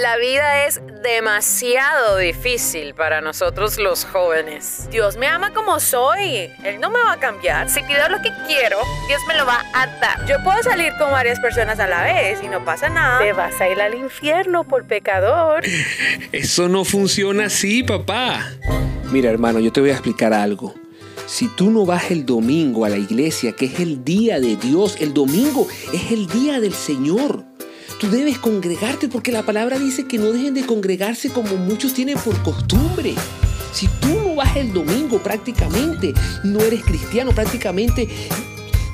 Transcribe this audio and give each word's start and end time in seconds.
La 0.00 0.16
vida 0.16 0.64
es 0.64 0.80
demasiado 1.02 2.16
difícil 2.16 2.94
para 2.94 3.20
nosotros 3.20 3.76
los 3.76 4.06
jóvenes. 4.06 4.88
Dios 4.90 5.18
me 5.18 5.26
ama 5.26 5.52
como 5.52 5.80
soy. 5.80 6.48
Él 6.64 6.80
no 6.80 6.88
me 6.88 6.98
va 6.98 7.12
a 7.12 7.20
cambiar. 7.20 7.68
Si 7.68 7.82
pido 7.82 8.08
lo 8.08 8.22
que 8.22 8.30
quiero, 8.46 8.78
Dios 9.06 9.20
me 9.28 9.36
lo 9.36 9.44
va 9.44 9.62
a 9.74 9.86
dar. 9.98 10.24
Yo 10.26 10.42
puedo 10.42 10.62
salir 10.62 10.94
con 10.98 11.10
varias 11.10 11.38
personas 11.40 11.78
a 11.78 11.86
la 11.86 12.04
vez 12.04 12.42
y 12.42 12.48
no 12.48 12.64
pasa 12.64 12.88
nada. 12.88 13.18
Te 13.18 13.34
vas 13.34 13.60
a 13.60 13.68
ir 13.68 13.82
al 13.82 13.94
infierno 13.94 14.64
por 14.64 14.86
pecador. 14.86 15.62
Eso 16.32 16.70
no 16.70 16.86
funciona 16.86 17.44
así, 17.44 17.82
papá. 17.82 18.50
Mira, 19.10 19.28
hermano, 19.28 19.58
yo 19.58 19.72
te 19.72 19.82
voy 19.82 19.90
a 19.90 19.94
explicar 19.94 20.32
algo. 20.32 20.74
Si 21.26 21.48
tú 21.48 21.70
no 21.70 21.84
vas 21.84 22.10
el 22.10 22.24
domingo 22.24 22.86
a 22.86 22.88
la 22.88 22.96
iglesia, 22.96 23.52
que 23.52 23.66
es 23.66 23.78
el 23.78 24.02
día 24.04 24.40
de 24.40 24.56
Dios, 24.56 24.96
el 25.00 25.12
domingo 25.12 25.68
es 25.92 26.12
el 26.12 26.28
día 26.28 26.60
del 26.60 26.72
Señor. 26.72 27.51
Tú 28.02 28.10
debes 28.10 28.36
congregarte 28.36 29.06
porque 29.06 29.30
la 29.30 29.44
palabra 29.44 29.78
dice 29.78 30.08
que 30.08 30.18
no 30.18 30.32
dejen 30.32 30.54
de 30.54 30.66
congregarse 30.66 31.28
como 31.28 31.54
muchos 31.54 31.94
tienen 31.94 32.18
por 32.18 32.42
costumbre. 32.42 33.14
Si 33.72 33.86
tú 34.00 34.08
no 34.08 34.34
vas 34.34 34.56
el 34.56 34.72
domingo 34.72 35.22
prácticamente, 35.22 36.12
no 36.42 36.58
eres 36.58 36.82
cristiano 36.82 37.30
prácticamente, 37.30 38.08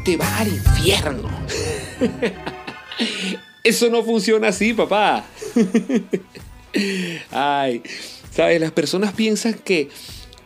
te 0.05 0.19
vas 0.19 0.43
al 0.43 0.49
infierno. 0.49 1.31
Eso 3.65 3.89
no 3.89 4.05
funciona 4.05 4.49
así, 4.49 4.75
papá. 4.75 5.25
Ay, 7.31 7.83
sabes, 8.31 8.61
las 8.61 8.73
personas 8.73 9.15
piensan 9.15 9.55
que 9.55 9.89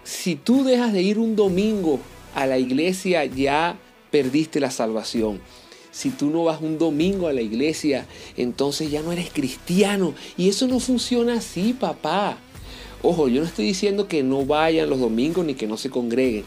si 0.04 0.36
tú 0.36 0.62
dejas 0.62 0.92
de 0.92 1.02
ir 1.02 1.18
un 1.18 1.34
domingo 1.34 1.98
a 2.36 2.46
la 2.46 2.58
iglesia, 2.58 3.24
ya 3.24 3.76
perdiste 4.12 4.60
la 4.60 4.70
salvación. 4.70 5.40
Si 5.92 6.08
tú 6.10 6.30
no 6.30 6.44
vas 6.44 6.60
un 6.62 6.78
domingo 6.78 7.28
a 7.28 7.32
la 7.32 7.42
iglesia, 7.42 8.06
entonces 8.36 8.90
ya 8.90 9.02
no 9.02 9.12
eres 9.12 9.30
cristiano. 9.30 10.14
Y 10.38 10.48
eso 10.48 10.66
no 10.66 10.80
funciona 10.80 11.34
así, 11.34 11.74
papá. 11.74 12.38
Ojo, 13.02 13.28
yo 13.28 13.42
no 13.42 13.46
estoy 13.46 13.66
diciendo 13.66 14.08
que 14.08 14.22
no 14.22 14.46
vayan 14.46 14.88
los 14.88 14.98
domingos 14.98 15.44
ni 15.44 15.54
que 15.54 15.66
no 15.66 15.76
se 15.76 15.90
congreguen. 15.90 16.44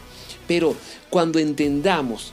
Pero 0.48 0.74
cuando 1.10 1.38
entendamos 1.38 2.32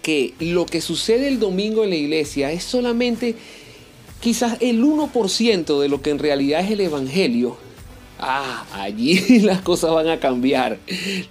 que 0.00 0.34
lo 0.38 0.64
que 0.64 0.80
sucede 0.80 1.28
el 1.28 1.40
domingo 1.40 1.82
en 1.82 1.90
la 1.90 1.96
iglesia 1.96 2.52
es 2.52 2.62
solamente 2.62 3.34
quizás 4.20 4.58
el 4.60 4.82
1% 4.82 5.80
de 5.80 5.88
lo 5.88 6.02
que 6.02 6.10
en 6.10 6.18
realidad 6.18 6.60
es 6.60 6.70
el 6.70 6.80
Evangelio, 6.80 7.56
ah, 8.18 8.66
allí 8.72 9.40
las 9.40 9.60
cosas 9.62 9.92
van 9.92 10.08
a 10.08 10.20
cambiar. 10.20 10.78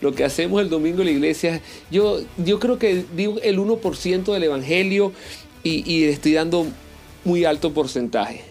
Lo 0.02 0.14
que 0.14 0.24
hacemos 0.24 0.62
el 0.62 0.70
domingo 0.70 1.00
en 1.00 1.06
la 1.06 1.12
iglesia, 1.12 1.62
yo, 1.92 2.20
yo 2.38 2.60
creo 2.60 2.80
que 2.80 3.06
digo 3.16 3.40
el 3.42 3.60
1% 3.60 4.34
del 4.34 4.44
Evangelio 4.44 5.12
y, 5.64 5.84
y 5.92 6.06
estoy 6.06 6.34
dando 6.34 6.68
muy 7.24 7.46
alto 7.46 7.74
porcentaje. 7.74 8.42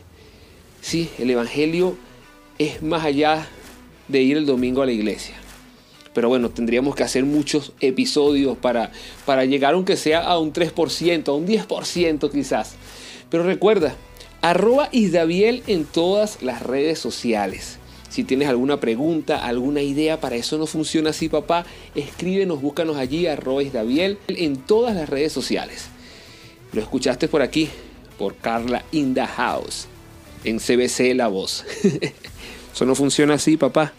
Sí, 0.81 1.09
el 1.19 1.31
Evangelio 1.31 1.97
es 2.59 2.83
más 2.83 3.05
allá 3.05 3.49
de 4.09 4.23
ir 4.23 4.37
el 4.37 4.47
domingo 4.47 4.83
a 4.83 4.87
la 4.87 4.93
iglesia. 4.93 5.35
Pero 6.17 6.29
bueno, 6.29 6.49
tendríamos 6.49 6.95
que 6.95 7.03
hacer 7.03 7.25
muchos 7.25 7.73
episodios 7.81 8.57
para, 8.57 8.91
para 9.27 9.45
llegar 9.45 9.75
aunque 9.75 9.97
sea 9.97 10.21
a 10.21 10.39
un 10.39 10.53
3%, 10.53 11.29
a 11.29 11.33
un 11.33 11.47
10% 11.47 12.31
quizás. 12.31 12.77
Pero 13.29 13.43
recuerda, 13.43 13.95
arroba 14.41 14.89
Isdaviel 14.93 15.63
en 15.67 15.85
todas 15.85 16.43
las 16.43 16.63
redes 16.63 16.99
sociales. 16.99 17.79
Si 18.09 18.25
tienes 18.25 18.49
alguna 18.49 18.79
pregunta, 18.79 19.45
alguna 19.45 19.83
idea 19.83 20.21
para 20.21 20.37
eso 20.37 20.59
no 20.59 20.67
funciona 20.67 21.11
así, 21.11 21.29
papá, 21.29 21.67
escríbenos, 21.95 22.61
búscanos 22.61 22.97
allí, 22.97 23.27
arroba 23.27 23.63
Isdaviel, 23.63 24.19
en 24.29 24.57
todas 24.57 24.95
las 24.95 25.09
redes 25.09 25.33
sociales. 25.33 25.89
Lo 26.73 26.81
escuchaste 26.81 27.29
por 27.29 27.43
aquí, 27.43 27.69
por 28.19 28.37
Carla 28.37 28.85
in 28.93 29.15
the 29.15 29.27
House, 29.27 29.87
en 30.45 30.59
CBC 30.59 31.15
La 31.15 31.29
Voz. 31.29 31.65
eso 32.75 32.85
no 32.85 32.95
funciona 32.95 33.35
así, 33.35 33.57
papá. 33.57 33.93